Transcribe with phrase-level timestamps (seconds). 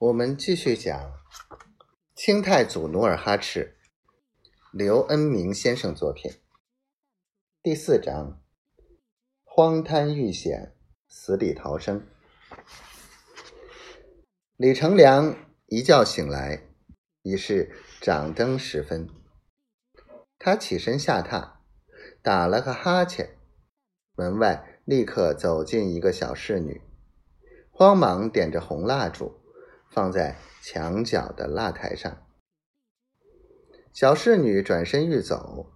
[0.00, 1.12] 我们继续讲
[2.14, 3.76] 清太祖努尔哈赤，
[4.70, 6.30] 刘恩明先生作品
[7.60, 8.40] 第四章：
[9.42, 10.72] 荒滩遇险，
[11.08, 12.06] 死里逃生。
[14.56, 16.62] 李成梁一觉醒来，
[17.22, 19.08] 已是掌灯时分。
[20.38, 21.54] 他起身下榻，
[22.22, 23.36] 打了个哈欠，
[24.14, 26.80] 门外立刻走进一个小侍女，
[27.72, 29.37] 慌忙点着红蜡烛。
[29.90, 32.26] 放在墙角的蜡台上，
[33.92, 35.72] 小侍女转身欲走，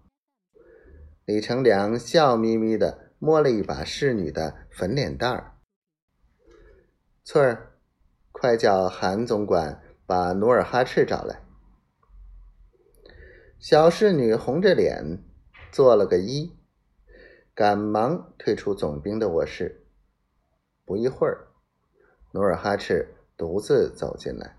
[1.24, 5.56] 李成梁笑眯眯的摸了一把侍女的粉脸蛋儿
[7.24, 7.78] ：“翠儿，
[8.30, 11.42] 快叫韩总管把努尔哈赤找来。”
[13.58, 15.22] 小侍女红着脸
[15.70, 16.52] 做了个揖，
[17.54, 19.86] 赶忙退出总兵的卧室。
[20.84, 21.48] 不一会儿，
[22.32, 23.14] 努尔哈赤。
[23.36, 24.56] 独自走进来，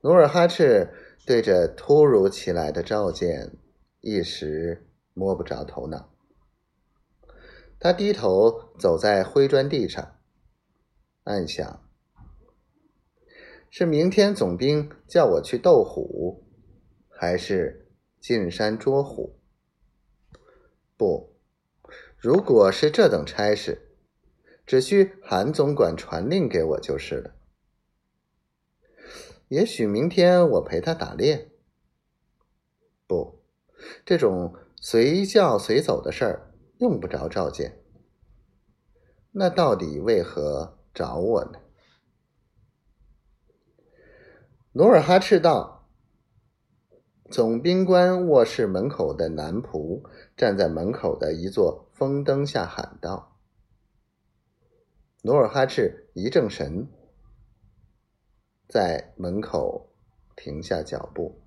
[0.00, 0.92] 努尔哈赤
[1.26, 3.56] 对着突如其来的召见
[4.00, 6.12] 一时摸不着头脑。
[7.78, 10.18] 他低头走在灰砖地上，
[11.24, 11.88] 暗想：
[13.70, 16.44] 是明天总兵叫我去斗虎，
[17.08, 17.88] 还是
[18.20, 19.38] 进山捉虎？
[20.96, 21.36] 不，
[22.16, 23.87] 如果是这等差事。
[24.68, 27.34] 只需韩总管传令给我就是了。
[29.48, 31.50] 也许明天我陪他打猎。
[33.06, 33.40] 不，
[34.04, 37.82] 这种随叫随走的事儿用不着召见。
[39.32, 41.58] 那到底为何找我呢？
[44.72, 45.88] 努尔哈赤道：
[47.30, 50.02] 总兵官卧室门口的男仆
[50.36, 53.37] 站在门口的一座风灯下喊道。
[55.22, 56.86] 努尔哈赤一正神，
[58.68, 59.90] 在门口
[60.36, 61.40] 停下脚步。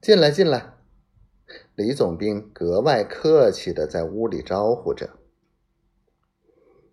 [0.00, 0.78] 进来，进来！
[1.74, 5.18] 李总兵格外客气的在屋里招呼着。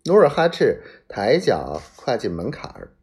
[0.04, 2.94] 努尔哈赤抬脚跨进门槛儿，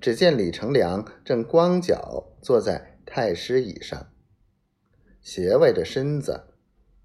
[0.00, 4.10] 只见李成梁正光脚坐在太师椅上，
[5.20, 6.54] 斜歪着身子，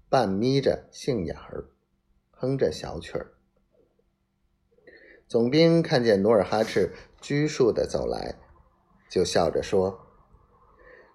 [0.08, 1.68] 半眯着杏眼儿，
[2.30, 3.34] 哼着小曲儿。
[5.30, 8.40] 总兵看见努尔哈赤拘束的走来，
[9.08, 10.00] 就笑着说：“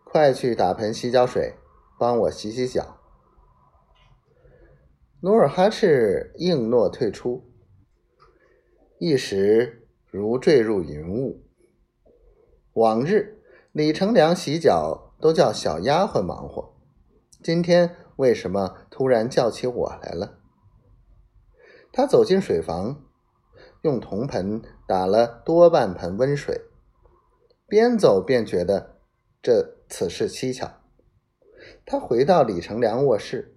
[0.08, 1.56] 快去打盆洗脚水，
[2.00, 3.02] 帮我洗洗脚。”
[5.20, 7.44] 努尔哈赤应诺退出，
[9.00, 11.44] 一时如坠入云雾。
[12.72, 13.44] 往日
[13.74, 16.74] 李成梁洗脚都叫小丫鬟忙活，
[17.44, 20.40] 今天为什么突然叫起我来了？
[21.92, 23.02] 他走进水房。
[23.86, 26.60] 用铜盆打了多半盆温水，
[27.68, 28.98] 边走边觉得
[29.44, 30.82] 这此事蹊跷。
[31.86, 33.56] 他回到李成梁卧室，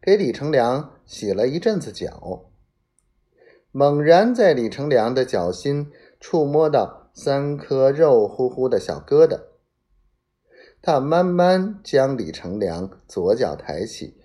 [0.00, 2.46] 给李成梁洗了一阵子脚，
[3.70, 9.42] 猛然在李成梁的脚心触摸到三颗肉乎乎的小疙瘩。
[10.80, 14.16] 他慢慢将李成梁左脚抬起，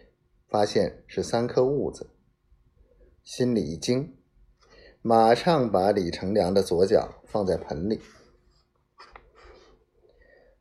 [0.47, 2.09] 发现是三颗痦子，
[3.22, 4.16] 心里一惊。
[5.03, 8.00] 马上把李成梁的左脚放在盆里。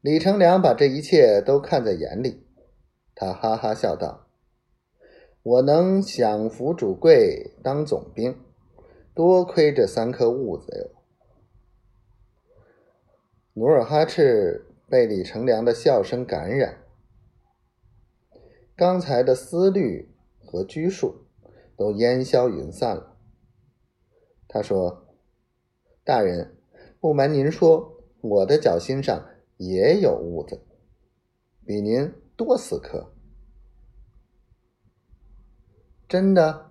[0.01, 2.47] 李成梁把这一切都看在眼里，
[3.15, 4.29] 他哈哈笑道
[5.45, 8.35] ：“我能享福主贵当总兵，
[9.15, 11.03] 多亏这三颗痦子哟。”
[13.53, 16.79] 努尔哈赤被李成梁的笑声感染，
[18.75, 21.27] 刚才的思虑和拘束
[21.77, 23.10] 都烟消云散了。
[24.53, 25.07] 他说
[26.03, 26.57] ：“大人，
[26.99, 29.25] 不瞒您说，我的脚心上
[29.59, 30.61] 也有痦子，
[31.65, 33.13] 比您多四颗。”
[36.09, 36.70] 真的？